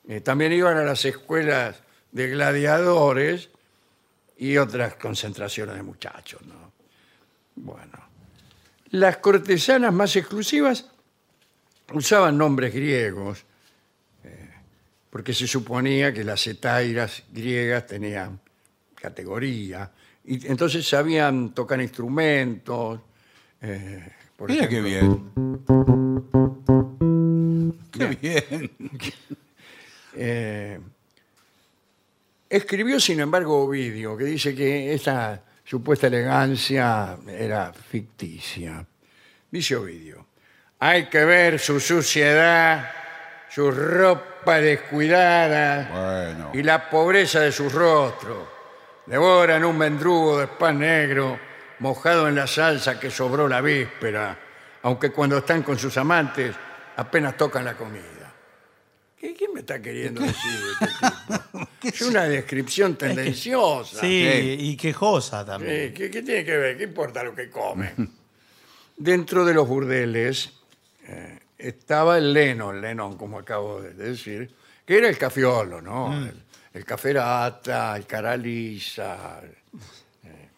Eh, 0.07 0.21
también 0.21 0.53
iban 0.53 0.77
a 0.77 0.83
las 0.83 1.03
escuelas 1.05 1.81
de 2.11 2.29
gladiadores 2.29 3.49
y 4.37 4.57
otras 4.57 4.95
concentraciones 4.95 5.75
de 5.75 5.83
muchachos. 5.83 6.41
¿no? 6.45 6.71
Bueno, 7.55 7.99
las 8.91 9.17
cortesanas 9.17 9.93
más 9.93 10.15
exclusivas 10.15 10.89
usaban 11.93 12.37
nombres 12.37 12.73
griegos, 12.73 13.43
eh, 14.23 14.49
porque 15.09 15.33
se 15.33 15.47
suponía 15.47 16.13
que 16.13 16.23
las 16.23 16.45
etairas 16.47 17.23
griegas 17.31 17.87
tenían 17.87 18.39
categoría, 18.95 19.91
y 20.23 20.47
entonces 20.47 20.87
sabían 20.87 21.53
tocar 21.53 21.81
instrumentos. 21.81 22.99
eh, 23.61 24.13
por 24.35 24.49
Mira 24.51 24.69
qué 24.69 24.81
bien. 24.81 25.31
Qué 27.91 28.05
bien. 28.21 28.71
Eh, 30.17 30.79
escribió, 32.49 32.99
sin 32.99 33.19
embargo, 33.19 33.63
Ovidio, 33.63 34.17
que 34.17 34.23
dice 34.25 34.55
que 34.55 34.93
esta 34.93 35.41
supuesta 35.63 36.07
elegancia 36.07 37.17
era 37.27 37.71
ficticia. 37.73 38.85
Dice 39.51 39.75
Ovidio, 39.75 40.25
hay 40.79 41.05
que 41.07 41.25
ver 41.25 41.59
su 41.59 41.79
suciedad, 41.79 42.89
su 43.49 43.71
ropa 43.71 44.59
descuidada 44.59 45.89
Bueno. 46.35 46.51
y 46.53 46.63
la 46.63 46.89
pobreza 46.89 47.41
de 47.41 47.51
sus 47.51 47.71
rostros. 47.73 48.47
Devoran 49.05 49.63
un 49.63 49.77
mendrugo 49.77 50.39
de 50.39 50.47
pan 50.47 50.79
negro 50.79 51.39
mojado 51.79 52.27
en 52.27 52.35
la 52.35 52.47
salsa 52.47 52.99
que 52.99 53.09
sobró 53.09 53.47
la 53.47 53.61
víspera, 53.61 54.37
aunque 54.83 55.11
cuando 55.11 55.37
están 55.37 55.63
con 55.63 55.77
sus 55.77 55.95
amantes 55.97 56.55
apenas 56.97 57.37
tocan 57.37 57.63
la 57.63 57.75
comida. 57.75 58.16
¿Qué, 59.19 59.33
qué 59.33 59.47
me 59.53 59.61
está 59.61 59.81
queriendo 59.81 60.21
decir 60.21 60.51
este 60.81 60.85
tipo? 60.87 61.67
Es 61.83 62.01
una 62.01 62.23
descripción 62.25 62.95
tendenciosa. 62.97 64.01
Sí, 64.01 64.27
Sí. 64.31 64.55
y 64.59 64.77
quejosa 64.77 65.45
también. 65.45 65.87
Sí, 65.89 65.93
¿qué, 65.93 66.09
qué 66.11 66.21
tiene 66.21 66.43
que 66.43 66.57
ver? 66.57 66.77
¿Qué 66.77 66.83
importa 66.83 67.23
lo 67.23 67.33
que 67.33 67.49
come? 67.49 67.93
Dentro 68.97 69.45
de 69.45 69.53
los 69.53 69.67
burdeles 69.67 70.51
eh, 71.07 71.39
estaba 71.57 72.17
el 72.17 72.33
Lennon, 72.33 72.75
el 72.75 72.81
Lennon, 72.81 73.15
como 73.17 73.39
acabo 73.39 73.81
de 73.81 73.93
decir, 73.93 74.53
que 74.85 74.97
era 74.97 75.07
el 75.07 75.17
cafiolo, 75.17 75.81
¿no? 75.81 76.09
Mm. 76.09 76.23
El, 76.27 76.43
el 76.73 76.85
caferata, 76.85 77.95
el 77.95 78.05
caraliza. 78.05 79.41
eh. 80.23 80.49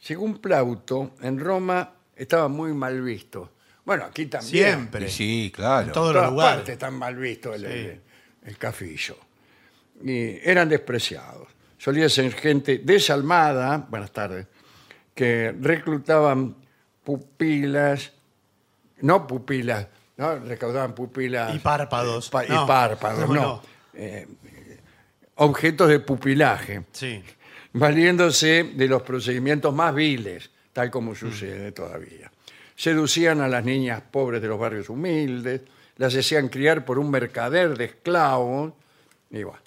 Según 0.00 0.38
Plauto, 0.38 1.12
en 1.20 1.38
Roma 1.38 1.92
estaba 2.16 2.48
muy 2.48 2.72
mal 2.72 3.00
visto. 3.02 3.52
Bueno, 3.88 4.04
aquí 4.04 4.26
también. 4.26 4.50
Siempre. 4.66 5.06
Y 5.06 5.10
sí, 5.10 5.50
claro. 5.54 5.86
En 5.86 5.92
todos 5.92 6.08
En 6.10 6.14
los 6.16 6.20
todas 6.24 6.30
lugares. 6.32 6.56
partes 6.58 6.72
están 6.74 6.92
mal 6.94 7.16
visto 7.16 7.54
el, 7.54 7.60
Sí. 7.62 7.66
el- 7.66 8.00
el 8.44 8.58
cafillo. 8.58 9.16
Y 10.04 10.38
eran 10.46 10.68
despreciados. 10.68 11.48
Solía 11.78 12.06
ser 12.10 12.32
gente 12.34 12.82
desalmada, 12.84 13.78
buenas 13.88 14.10
tardes, 14.12 14.46
que 15.14 15.54
reclutaban 15.58 16.54
pupilas, 17.02 18.12
no 19.00 19.26
pupilas, 19.26 19.86
no 20.18 20.38
recaudaban 20.38 20.94
pupilas. 20.94 21.54
Y 21.54 21.58
párpados. 21.58 22.28
pa- 22.28 22.44
y 22.44 22.48
No, 22.50 22.66
párpados, 22.66 23.20
no, 23.28 23.34
no. 23.34 23.40
no. 23.40 23.62
Eh, 23.94 24.28
objetos 25.36 25.88
de 25.88 26.00
pupilaje 26.00 26.84
Sí. 26.92 27.22
valiéndose 27.72 28.64
de 28.74 28.86
los 28.86 29.00
procedimientos 29.00 29.74
más 29.74 29.94
viles, 29.94 30.50
tal 30.74 30.90
como 30.90 31.14
sucede 31.14 31.72
todavía. 31.72 32.30
Seducían 32.78 33.40
a 33.40 33.48
las 33.48 33.64
niñas 33.64 34.00
pobres 34.08 34.40
de 34.40 34.46
los 34.46 34.56
barrios 34.56 34.88
humildes, 34.88 35.62
las 35.96 36.14
hacían 36.14 36.48
criar 36.48 36.84
por 36.84 37.00
un 37.00 37.10
mercader 37.10 37.76
de 37.76 37.86
esclavos, 37.86 38.72
y 39.30 39.42
bueno. 39.42 39.58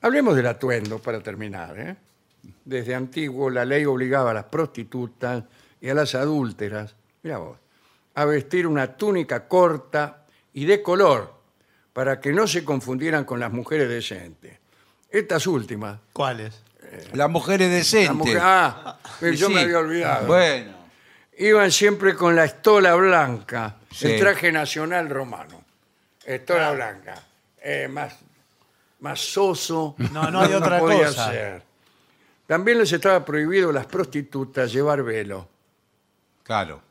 Hablemos 0.00 0.34
del 0.34 0.46
atuendo 0.46 1.00
para 1.00 1.20
terminar. 1.20 1.78
¿eh? 1.78 1.94
Desde 2.64 2.94
antiguo 2.94 3.50
la 3.50 3.66
ley 3.66 3.84
obligaba 3.84 4.30
a 4.30 4.34
las 4.34 4.44
prostitutas 4.44 5.44
y 5.82 5.90
a 5.90 5.94
las 5.94 6.14
adúlteras, 6.14 6.96
mira 7.22 7.36
vos, 7.36 7.58
a 8.14 8.24
vestir 8.24 8.66
una 8.66 8.96
túnica 8.96 9.46
corta 9.46 10.24
y 10.54 10.64
de 10.64 10.80
color 10.82 11.34
para 11.92 12.20
que 12.20 12.32
no 12.32 12.46
se 12.46 12.64
confundieran 12.64 13.26
con 13.26 13.38
las 13.38 13.52
mujeres 13.52 13.90
decentes. 13.90 14.56
Estas 15.10 15.46
últimas 15.46 15.98
¿Cuáles? 16.14 16.58
Las 17.12 17.28
mujeres 17.28 17.70
decentes. 17.70 18.08
la 18.08 18.14
mujer- 18.14 18.38
ah, 18.40 18.98
yo 19.20 19.48
sí. 19.48 19.52
me 19.52 19.60
había 19.60 19.78
olvidado. 19.78 20.26
Bueno. 20.26 20.81
Iban 21.38 21.70
siempre 21.72 22.14
con 22.14 22.36
la 22.36 22.44
estola 22.44 22.94
blanca, 22.94 23.76
Sí. 23.90 24.12
el 24.12 24.20
traje 24.20 24.52
nacional 24.52 25.08
romano. 25.08 25.64
Estola 26.24 26.72
blanca. 26.72 27.14
Eh, 27.60 27.88
más, 27.88 28.14
más 29.00 29.20
soso. 29.20 29.94
No, 30.12 30.30
no 30.30 30.40
hay 30.40 30.52
otra 30.52 30.78
podía 30.78 31.06
cosa. 31.06 31.30
ser. 31.30 31.62
También 32.46 32.78
les 32.78 32.92
estaba 32.92 33.24
prohibido 33.24 33.70
a 33.70 33.72
las 33.72 33.86
prostitutas 33.86 34.70
llevar 34.72 35.02
velo. 35.02 35.48
Claro. 36.42 36.82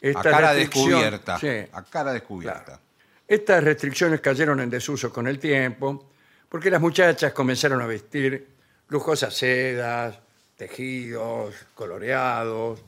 Esta 0.00 0.20
a 0.20 0.22
cara 0.22 0.52
restricción- 0.52 0.90
descubierta. 0.90 1.38
Sí. 1.38 1.68
A 1.72 1.82
cara 1.82 2.12
descubierta. 2.12 2.78
Estas 3.26 3.64
restricciones 3.64 4.20
cayeron 4.20 4.60
en 4.60 4.68
desuso 4.70 5.10
con 5.12 5.26
el 5.26 5.38
tiempo, 5.38 6.10
porque 6.48 6.70
las 6.70 6.80
muchachas 6.80 7.32
comenzaron 7.32 7.80
a 7.80 7.86
vestir 7.86 8.46
lujosas 8.88 9.34
sedas, 9.34 10.16
tejidos, 10.56 11.54
coloreados, 11.74 12.82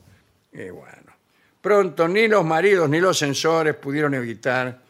y 0.53 0.71
bueno. 0.71 1.13
Pronto 1.61 2.07
ni 2.09 2.29
los 2.29 2.45
maridos 2.45 2.89
ni 2.89 3.01
los 3.01 3.19
censores 3.19 3.75
pudieron 3.75 4.15
evitar 4.15 4.81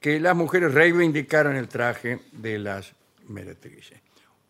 que 0.00 0.20
las 0.20 0.34
mujeres 0.36 0.74
reivindicaran 0.74 1.56
el 1.56 1.68
traje 1.68 2.20
de 2.32 2.58
las 2.58 2.92
meretrices. 3.28 3.98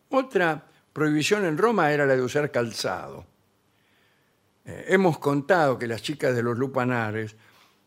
Otra 0.09 0.63
prohibición 0.93 1.45
en 1.45 1.57
Roma 1.57 1.91
era 1.91 2.05
la 2.05 2.15
de 2.15 2.21
usar 2.21 2.49
calzado. 2.51 3.25
Eh, 4.65 4.85
hemos 4.89 5.19
contado 5.19 5.77
que 5.77 5.87
las 5.87 6.01
chicas 6.01 6.35
de 6.35 6.43
los 6.43 6.57
lupanares 6.57 7.35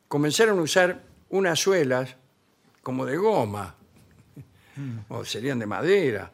comenzaron 0.08 0.58
a 0.58 0.62
usar 0.62 1.02
unas 1.30 1.58
suelas 1.58 2.16
como 2.82 3.06
de 3.06 3.16
goma, 3.16 3.74
o 5.08 5.24
serían 5.24 5.58
de 5.58 5.66
madera, 5.66 6.30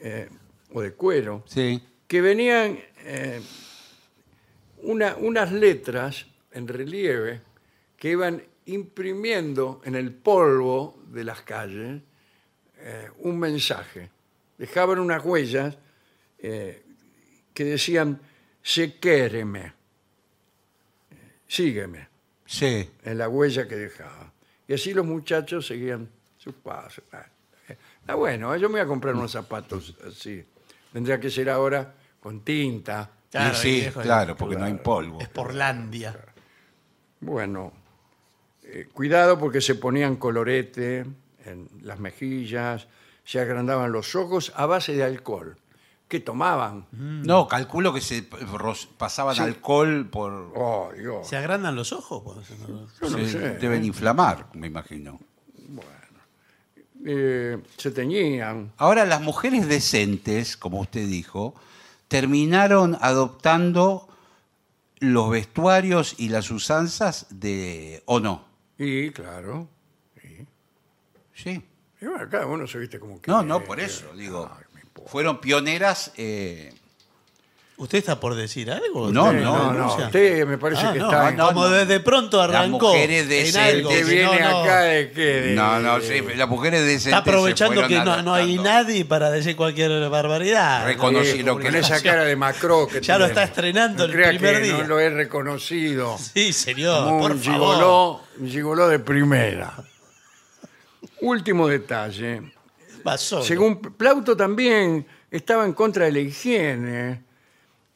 eh, 0.00 0.28
o 0.72 0.80
de 0.80 0.92
cuero, 0.94 1.44
Sí. 1.46 1.82
que 2.08 2.20
venían 2.20 2.78
eh, 3.04 3.40
una- 4.86 5.16
unas 5.16 5.52
letras 5.52 6.26
en 6.52 6.66
relieve 6.68 7.42
que 7.96 8.10
iban 8.10 8.42
imprimiendo 8.66 9.80
en 9.84 9.94
el 9.94 10.12
polvo 10.12 11.02
de 11.08 11.24
las 11.24 11.42
calles 11.42 12.02
eh, 12.78 13.08
un 13.18 13.38
mensaje. 13.38 14.10
Dejaban 14.58 14.98
unas 14.98 15.24
huellas 15.24 15.76
eh, 16.38 16.82
que 17.54 17.64
decían, 17.64 18.20
se 18.62 18.98
quéreme, 18.98 19.72
sígueme, 21.46 22.08
Sí. 22.44 22.88
en 23.02 23.18
la 23.18 23.28
huella 23.28 23.66
que 23.66 23.76
dejaba. 23.76 24.32
Y 24.68 24.74
así 24.74 24.92
los 24.92 25.06
muchachos 25.06 25.66
seguían 25.66 26.08
sus 26.36 26.54
pasos. 26.54 27.04
Ah, 27.12 27.26
eh, 27.68 27.76
Está 28.00 28.14
bueno, 28.14 28.54
yo 28.56 28.68
me 28.68 28.74
voy 28.74 28.80
a 28.82 28.86
comprar 28.86 29.14
unos 29.14 29.32
zapatos 29.32 29.96
así. 30.06 30.44
Tendría 30.92 31.18
que 31.18 31.30
ser 31.30 31.50
ahora 31.50 31.94
con 32.20 32.40
tinta. 32.44 33.10
Claro, 33.30 33.54
Y 33.54 33.56
sí, 33.56 33.86
claro, 34.02 34.36
porque 34.36 34.56
no 34.56 34.64
hay 34.64 34.74
polvo. 34.74 35.20
Es 35.20 35.28
Porlandia. 35.28 36.16
Bueno, 37.20 37.72
eh, 38.62 38.88
cuidado 38.92 39.38
porque 39.38 39.60
se 39.60 39.74
ponían 39.74 40.16
colorete 40.16 41.06
en 41.44 41.68
las 41.82 41.98
mejillas, 41.98 42.88
se 43.24 43.40
agrandaban 43.40 43.92
los 43.92 44.14
ojos 44.14 44.52
a 44.56 44.66
base 44.66 44.94
de 44.94 45.04
alcohol. 45.04 45.56
¿Qué 46.08 46.20
tomaban? 46.20 46.86
No, 46.92 47.48
calculo 47.48 47.92
que 47.92 48.00
se 48.00 48.28
ros- 48.30 48.86
pasaban 48.96 49.36
alcohol 49.40 50.08
por... 50.08 50.52
Oh, 50.54 50.90
Dios. 50.96 51.26
¿Se 51.26 51.36
agrandan 51.36 51.74
los 51.74 51.92
ojos? 51.92 52.22
Pues, 52.22 52.58
no- 52.60 52.86
Yo 52.86 53.10
no 53.10 53.18
se 53.24 53.28
sé. 53.28 53.38
deben 53.58 53.84
inflamar, 53.84 54.46
me 54.54 54.68
imagino. 54.68 55.18
Eh, 57.04 57.58
se 57.76 57.90
teñían. 57.90 58.72
Ahora, 58.78 59.04
las 59.04 59.20
mujeres 59.20 59.68
decentes, 59.68 60.56
como 60.56 60.80
usted 60.80 61.06
dijo, 61.06 61.54
terminaron 62.08 62.96
adoptando 63.00 64.08
los 64.98 65.30
vestuarios 65.30 66.14
y 66.18 66.28
las 66.28 66.50
usanzas 66.50 67.26
de... 67.30 68.02
¿O 68.06 68.20
no? 68.20 68.44
Y, 68.78 69.10
claro. 69.10 69.68
Sí. 71.34 71.62
y 72.00 72.06
bueno, 72.06 72.28
cada 72.30 72.46
uno 72.46 72.66
se 72.66 72.78
viste 72.78 72.98
como 72.98 73.20
que. 73.20 73.30
No, 73.30 73.42
no, 73.42 73.62
por 73.62 73.78
eso, 73.78 74.06
digo. 74.14 74.50
Ay. 74.56 74.64
Fueron 75.06 75.40
pioneras... 75.40 76.12
eh, 76.16 76.72
¿Usted 77.78 77.98
está 77.98 78.18
por 78.18 78.34
decir 78.34 78.70
algo? 78.70 79.12
No, 79.12 79.24
¿Usted 79.26 79.40
no, 79.42 79.58
no, 79.64 79.72
denuncia? 79.74 80.06
Usted 80.06 80.46
me 80.46 80.56
parece 80.56 80.86
Ah, 80.86 80.92
que 80.94 80.98
no, 80.98 81.04
está. 81.10 81.30
no, 81.32 81.46
como 81.48 81.68
desde 81.68 82.00
pronto 82.00 82.40
arrancó. 82.40 82.88
mujeres 82.88 83.28
de 83.28 83.40
en 83.42 83.46
ese- 83.48 83.60
algo, 83.60 83.90
que 83.90 83.96
que 83.96 84.04
viene 84.04 84.40
no, 84.40 84.62
acá 84.62 84.80
de 84.80 85.10
qué? 85.10 85.20
De- 85.42 85.54
No, 85.54 85.78
no, 85.80 86.00
de- 86.00 86.06
sí, 86.08 86.24
las 86.36 86.48
mujeres 86.48 86.80
decentes 86.80 87.06
Está 87.08 87.18
aprovechando 87.18 87.82
se 87.82 87.88
que 87.88 87.98
no, 88.00 88.22
no 88.22 88.32
hay 88.32 88.56
nadie 88.56 89.04
para 89.04 89.30
decir 89.30 89.56
cualquier 89.56 90.08
barbaridad. 90.08 90.86
Reconocí 90.86 91.42
lo 91.42 91.58
que 91.58 91.64
con 91.66 91.74
esa 91.76 92.02
cara 92.02 92.24
de 92.24 92.34
Macro 92.34 92.88
que 92.88 93.00
Ya 93.02 93.18
lo 93.18 93.26
está 93.26 93.42
estrenando 93.42 93.98
No 93.98 94.04
el 94.04 94.12
crea 94.12 94.28
primer 94.30 94.54
que 94.56 94.62
día. 94.62 94.72
No 94.78 94.82
lo 94.84 94.98
he 94.98 95.10
reconocido. 95.10 96.16
Sí, 96.16 96.54
señor, 96.54 97.04
Como 97.04 97.20
por 97.20 97.32
un 97.32 97.42
favor. 97.42 97.74
gigoló, 97.74 98.22
un 98.40 98.48
gigoló 98.48 98.88
de 98.88 98.98
primera. 99.00 99.74
Último 101.20 101.68
detalle. 101.68 102.40
Solo. 103.18 103.44
Según 103.44 103.80
Plauto 103.80 104.34
también 104.36 105.06
estaba 105.30 105.64
en 105.66 105.74
contra 105.74 106.06
de 106.06 106.12
la 106.12 106.18
higiene. 106.20 107.22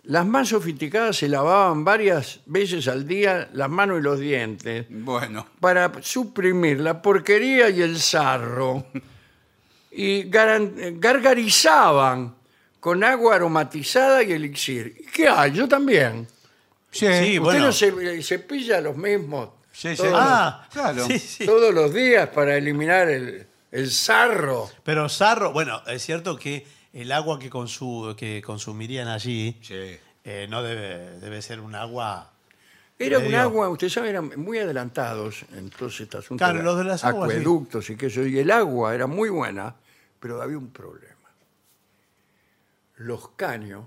Las 0.05 0.27
más 0.27 0.49
sofisticadas 0.49 1.17
se 1.19 1.29
lavaban 1.29 1.85
varias 1.85 2.41
veces 2.47 2.89
al 2.89 3.07
día 3.07 3.49
las 3.53 3.69
manos 3.69 4.01
y 4.01 4.03
los 4.03 4.19
dientes 4.19 4.87
Bueno, 4.89 5.47
para 5.61 5.93
suprimir 6.03 6.81
la 6.81 7.01
porquería 7.03 7.69
y 7.71 7.83
el 7.83 7.99
sarro. 8.01 8.87
Y 9.93 10.25
garan- 10.31 10.99
gargarizaban 11.01 12.35
con 12.81 13.05
agua 13.05 13.35
aromatizada 13.37 14.23
y 14.23 14.33
elixir. 14.33 14.97
¿Y 15.01 15.07
¿Qué 15.07 15.29
hay? 15.29 15.53
Yo 15.53 15.69
también. 15.69 16.27
sí, 16.91 17.07
Sí, 17.07 17.39
¿Usted 17.39 17.41
bueno. 17.41 17.67
no 17.67 17.73
se 17.73 18.23
cepilla 18.23 18.81
los 18.81 18.97
mismos 18.97 19.51
Sí, 19.73 19.91
sí. 19.91 19.97
todos, 20.03 20.15
Ah, 20.17 20.67
Claro. 20.73 21.07
Sí, 21.07 21.19
sí. 21.19 21.45
todos 21.47 21.73
los 21.75 21.93
días 21.93 22.29
para 22.31 22.57
eliminar 22.57 23.09
el, 23.09 23.47
el 23.71 23.91
sarro? 23.91 24.69
Pero 24.83 25.09
Sarro, 25.09 25.53
bueno, 25.53 25.83
es 25.87 26.03
cierto 26.03 26.37
que 26.37 26.67
el 26.93 27.13
agua 27.13 27.39
que, 27.39 27.51
consu- 27.51 28.15
que 28.17 28.43
consumirían 28.43 29.09
allí 29.09 29.57
Sí. 29.63 29.97
eh, 30.25 30.47
no 30.51 30.63
debe, 30.63 31.19
debe 31.21 31.41
ser 31.43 31.61
un 31.61 31.75
agua. 31.75 32.33
Era 32.99 33.19
un 33.19 33.25
medio- 33.25 33.41
agua, 33.41 33.69
usted 33.71 33.89
sabe, 33.89 34.11
eran 34.11 34.31
muy 34.37 34.59
adelantados 34.59 35.45
en 35.57 35.71
todo 35.71 35.89
este 35.89 36.05
asunto. 36.19 36.37
Claro, 36.45 36.63
los 36.63 36.77
de 36.77 36.85
las 36.85 37.03
aguas, 37.05 37.31
sí. 37.31 37.37
Acueductos 37.39 37.89
y 37.91 37.97
que 37.97 38.07
eso. 38.07 38.27
Y 38.27 38.39
el 38.39 38.51
agua 38.51 38.95
era 38.95 39.07
muy 39.07 39.31
buena, 39.31 39.75
pero 40.19 40.43
había 40.43 40.59
un 40.59 40.69
problema. 40.71 41.07
Los 42.97 43.29
caños 43.31 43.87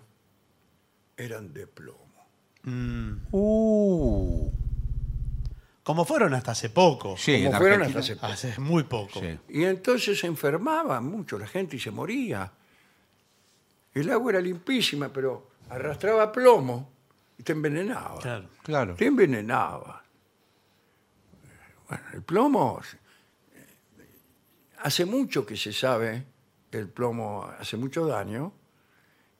eran 1.15 1.53
de 1.53 1.67
plomo. 1.67 1.99
Mm, 2.63 3.27
Uh, 3.31 4.49
como 5.83 6.05
fueron 6.05 6.33
hasta 6.33 6.51
hace 6.53 6.69
poco. 6.69 7.15
sí, 7.17 7.43
Como 7.43 7.51
en 7.51 7.57
fueron 7.57 7.81
Argentina. 7.81 7.99
hasta 7.99 7.99
hace 7.99 8.15
poco. 8.15 8.33
Hace 8.33 8.59
muy 8.61 8.83
poco. 8.83 9.19
Sí. 9.19 9.37
Y 9.49 9.63
entonces 9.65 10.17
se 10.19 10.27
enfermaba 10.27 11.01
mucho 11.01 11.37
la 11.37 11.45
gente 11.45 11.75
y 11.75 11.79
se 11.79 11.91
moría. 11.91 12.51
El 13.93 14.09
agua 14.11 14.31
era 14.31 14.41
limpísima, 14.41 15.09
pero 15.09 15.51
arrastraba 15.69 16.31
plomo 16.31 16.89
y 17.37 17.43
te 17.43 17.51
envenenaba. 17.53 18.19
Claro. 18.19 18.49
Claro. 18.63 18.95
Te 18.95 19.05
envenenaba. 19.05 20.03
Bueno, 21.87 22.03
el 22.13 22.21
plomo. 22.23 22.81
eh, 23.55 23.65
Hace 24.81 25.05
mucho 25.05 25.45
que 25.45 25.55
se 25.57 25.71
sabe 25.71 26.23
que 26.71 26.77
el 26.79 26.89
plomo 26.89 27.45
hace 27.59 27.77
mucho 27.77 28.05
daño 28.07 28.51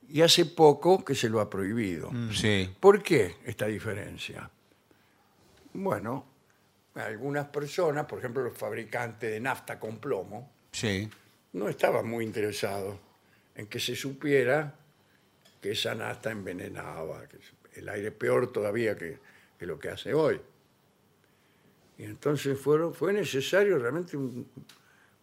y 0.08 0.22
hace 0.22 0.46
poco 0.46 1.04
que 1.04 1.16
se 1.16 1.30
lo 1.30 1.40
ha 1.42 1.50
prohibido. 1.50 2.12
Sí. 2.32 2.74
¿Por 2.80 3.02
qué 3.02 3.38
esta 3.46 3.66
diferencia? 3.66 4.50
Bueno, 5.74 6.26
algunas 6.96 7.48
personas, 7.48 8.06
por 8.06 8.20
ejemplo 8.20 8.44
los 8.44 8.56
fabricantes 8.56 9.32
de 9.32 9.40
nafta 9.40 9.80
con 9.80 9.98
plomo, 9.98 10.52
Sí. 10.72 11.10
no 11.54 11.68
estaban 11.68 12.08
muy 12.08 12.24
interesados 12.26 12.96
en 13.56 13.68
que 13.68 13.80
se 13.80 13.96
supiera 13.96 14.74
que 15.62 15.72
esa 15.72 15.96
nafta 15.96 16.32
envenenaba, 16.32 17.28
que 17.28 17.38
el 17.80 17.90
aire 17.90 18.12
peor 18.12 18.52
todavía 18.52 18.98
que, 18.98 19.18
que 19.58 19.66
lo 19.66 19.80
que 19.80 19.90
hace 19.90 20.14
hoy. 20.14 20.40
Y 21.98 22.04
entonces 22.04 22.60
fue 22.60 23.14
necesario 23.14 23.78
realmente 23.78 24.18
un- 24.18 24.48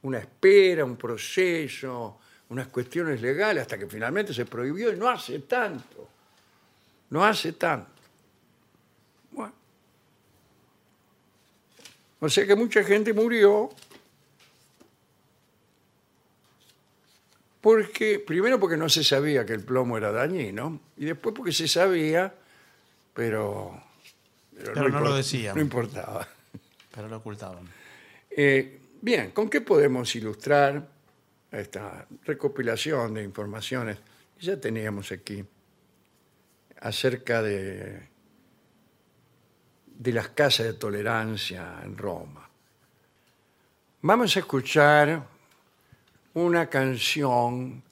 una 0.03 0.19
espera, 0.19 0.85
un 0.85 0.97
proceso, 0.97 2.19
unas 2.49 2.69
cuestiones 2.69 3.21
legales, 3.21 3.63
hasta 3.63 3.79
que 3.79 3.87
finalmente 3.87 4.33
se 4.33 4.45
prohibió 4.47 4.93
y 4.93 4.97
no 4.97 5.09
hace 5.09 5.41
tanto. 5.41 6.09
No 7.11 7.25
hace 7.25 7.53
tanto. 7.53 7.91
Bueno. 9.33 9.53
O 12.21 12.29
sea 12.29 12.47
que 12.47 12.55
mucha 12.55 12.83
gente 12.85 13.13
murió 13.13 13.71
Porque, 17.61 18.19
primero 18.19 18.59
porque 18.59 18.77
no 18.77 18.89
se 18.89 19.05
sabía 19.05 19.45
que 19.45 19.53
el 19.53 19.63
plomo 19.63 19.99
era 19.99 20.13
dañino, 20.13 20.81
y 20.97 21.05
después 21.05 21.35
porque 21.35 21.53
se 21.53 21.69
sabía, 21.69 22.35
pero... 23.15 23.83
Pero 24.57 24.89
no 24.89 25.01
lo 25.01 25.15
decían. 25.15 25.55
No 25.55 25.61
importaba. 25.61 26.27
Pero 26.95 27.09
lo 27.09 27.17
ocultaban. 27.19 27.69
Eh, 28.31 28.81
bien, 29.01 29.31
¿con 29.31 29.49
qué 29.49 29.61
podemos 29.61 30.15
ilustrar 30.17 30.87
esta 31.51 32.07
recopilación 32.25 33.15
de 33.15 33.23
informaciones 33.23 33.99
que 34.39 34.47
ya 34.47 34.61
teníamos 34.61 35.13
aquí 35.13 35.45
acerca 36.81 37.43
de, 37.43 38.09
de 39.87 40.13
las 40.13 40.29
casas 40.29 40.67
de 40.67 40.73
tolerancia 40.75 41.81
en 41.85 41.97
Roma? 41.97 42.49
Vamos 44.03 44.37
a 44.37 44.41
escuchar 44.41 45.27
una 46.35 46.67
canción 46.69 47.83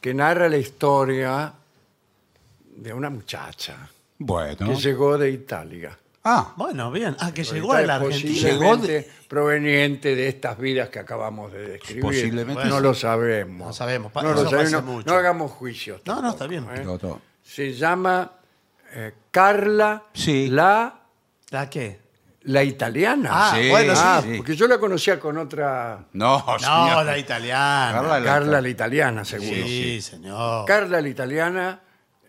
que 0.00 0.14
narra 0.14 0.48
la 0.48 0.56
historia 0.56 1.52
de 2.76 2.92
una 2.92 3.10
muchacha 3.10 3.88
Bueno. 4.18 4.56
que 4.68 4.76
llegó 4.76 5.18
de 5.18 5.30
Italia. 5.30 5.96
Ah, 6.24 6.52
Bueno, 6.56 6.90
bien. 6.90 7.16
Ah, 7.18 7.32
que 7.32 7.44
llegó 7.44 7.72
a 7.72 7.80
la 7.82 7.96
Argentina. 7.96 8.32
Llegó 8.34 8.76
Posiblemente 8.76 8.92
de- 8.92 9.08
proveniente 9.28 10.14
de 10.14 10.28
estas 10.28 10.58
vidas 10.58 10.90
que 10.90 10.98
acabamos 10.98 11.50
de 11.52 11.66
describir. 11.70 12.02
Posiblemente 12.02 12.64
no 12.66 12.76
sí. 12.76 12.82
lo 12.82 12.94
sabemos. 12.94 13.66
No 13.68 13.72
sabemos, 13.72 14.12
pa- 14.12 14.22
No, 14.22 14.32
eso 14.34 14.50
pasa 14.50 14.80
No- 14.80 14.82
mucho. 14.82 15.08
no 15.10 15.16
hagamos 15.16 15.50
juicios. 15.52 16.02
No, 16.04 16.20
no, 16.20 16.30
está 16.30 16.46
bien. 16.46 16.66
¿eh? 16.74 16.84
se 17.42 17.72
llama 17.72 18.30
eh, 18.92 19.12
Carla 19.30 20.02
Sí. 20.12 20.48
la, 20.48 20.96
¿La 21.50 21.68
qué? 21.70 21.98
La 22.42 22.62
italiana. 22.64 23.28
Ah, 23.32 23.52
Sí, 23.56 23.68
bueno, 23.68 23.94
sí. 23.94 24.00
Ah, 24.04 24.20
sí. 24.24 24.34
porque 24.38 24.56
yo 24.56 24.66
la 24.66 24.78
conocía 24.78 25.20
con 25.20 25.36
otra 25.38 26.06
No, 26.12 26.44
No, 26.46 26.58
señor. 26.58 27.04
la 27.04 27.18
italiana. 27.18 27.92
Carla 27.92 28.18
la- 28.20 28.24
Carla 28.26 28.60
la 28.60 28.68
italiana, 28.68 29.24
seguro. 29.24 29.50
Sí, 29.66 30.00
señor. 30.00 30.64
Carla 30.66 31.00
la 31.00 31.08
italiana 31.08 31.80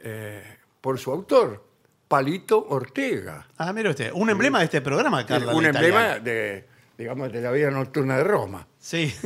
eh, 0.03 0.57
por 0.81 0.99
su 0.99 1.11
autor, 1.11 1.63
Palito 2.07 2.67
Ortega. 2.69 3.47
Ah, 3.57 3.71
mire 3.71 3.89
usted, 3.89 4.11
un 4.13 4.29
emblema 4.29 4.59
de 4.59 4.65
este 4.65 4.81
programa, 4.81 5.25
Carla. 5.25 5.53
un 5.55 5.63
la 5.63 5.69
emblema 5.69 6.01
italiana. 6.01 6.19
de, 6.23 6.67
digamos, 6.97 7.31
de 7.31 7.41
la 7.41 7.51
vida 7.51 7.71
nocturna 7.71 8.17
de 8.17 8.23
Roma. 8.23 8.67
Sí. 8.79 9.13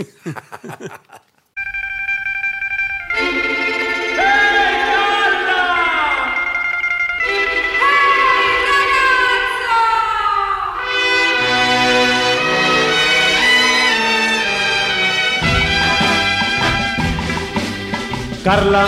Carla, 18.45 18.85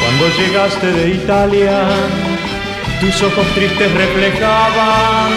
cuando 0.00 0.28
llegaste 0.38 0.92
de 0.92 1.08
Italia, 1.10 1.88
tus 3.00 3.20
ojos 3.20 3.44
tristes 3.56 3.92
reflejaban 3.92 5.32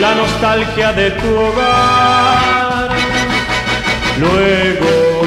la 0.00 0.12
nostalgia 0.16 0.92
de 0.94 1.12
tu 1.12 1.28
hogar. 1.28 2.88
Luego, 4.18 5.22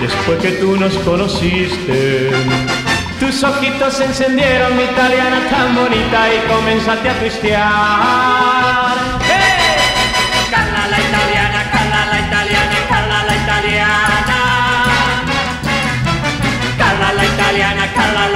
después 0.00 0.38
que 0.38 0.52
tú 0.60 0.76
nos 0.76 0.94
conociste, 0.98 2.30
tus 3.18 3.42
ojitos 3.42 3.94
se 3.94 4.04
encendieron, 4.04 4.76
mi 4.76 4.84
italiana 4.84 5.40
tan 5.50 5.74
bonita, 5.74 6.32
y 6.32 6.38
comenzaste 6.48 7.08
a 7.08 7.18
tristear. 7.18 8.85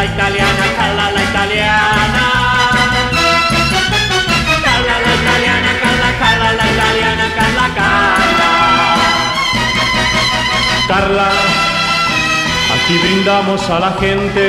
La 0.01 0.07
italiana, 0.07 0.65
Carla 0.79 1.11
la 1.17 1.23
italiana. 1.31 2.25
Carla 4.65 4.97
la 5.05 5.13
italiana, 5.21 5.71
Carla, 5.83 6.11
Carla 6.21 6.51
la 6.59 6.67
italiana, 6.75 7.25
Carla, 7.39 7.67
Carla. 7.79 8.51
Carla, 10.89 11.31
aquí 12.75 12.95
brindamos 13.05 13.61
a 13.69 13.79
la 13.79 13.93
gente 14.01 14.45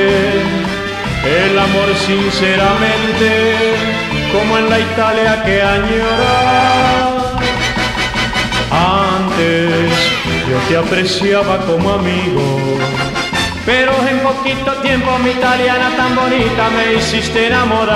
el 1.42 1.58
amor 1.58 1.88
sinceramente, 2.06 3.28
como 4.32 4.56
en 4.56 4.70
la 4.70 4.78
Italia 4.80 5.42
que 5.44 5.62
añora. 5.62 6.34
Antes 9.14 9.90
yo 10.48 10.56
te 10.68 10.74
apreciaba 10.78 11.58
como 11.66 11.92
amigo, 11.92 12.42
pero 13.64 13.92
en 14.08 14.18
poquito 14.20 14.72
tiempo 14.82 15.18
mi 15.18 15.30
italiana 15.30 15.90
tan 15.96 16.14
bonita 16.16 16.68
me 16.70 16.94
hiciste 16.94 17.46
enamorar. 17.46 17.92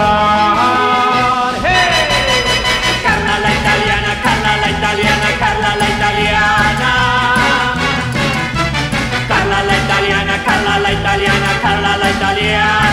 Carla 3.04 3.38
la 3.44 3.50
italiana, 3.50 4.10
Carla 4.22 4.56
la 4.62 4.70
italiana, 4.70 5.28
Carla 5.40 5.76
la 5.76 5.88
italiana. 5.88 6.90
Carla 9.28 9.62
la 9.62 9.76
italiana, 9.76 10.34
Carla 10.44 10.78
la 10.78 10.92
italiana, 10.92 11.48
Carla 11.62 11.96
la 11.96 12.10
italiana. 12.10 12.85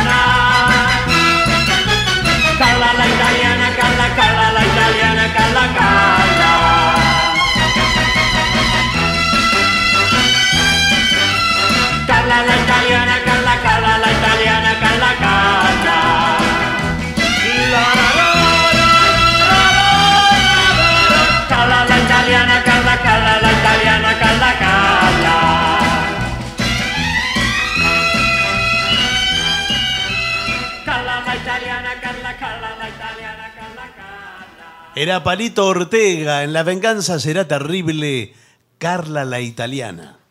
Era 35.03 35.21
Palito 35.21 35.67
Ortega. 35.67 36.45
En 36.45 36.53
La 36.53 36.63
venganza 36.63 37.19
será 37.19 37.45
terrible. 37.45 38.31
Carla 38.77 39.25
la 39.25 39.41
italiana. 39.41 40.22